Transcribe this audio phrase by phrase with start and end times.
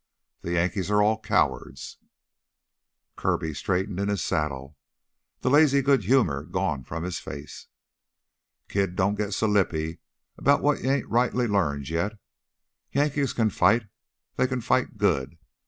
[0.41, 1.99] "The Yankees are all cowards"
[3.17, 4.75] Kirby straightened in his saddle,
[5.41, 7.67] the lazy good humor gone from his face.
[8.67, 9.99] "Kid, don't git so lippy
[10.41, 12.13] 'bout what you ain't rightly learned yet.
[12.91, 13.83] Yankees can fight
[14.37, 15.37] they can fight good.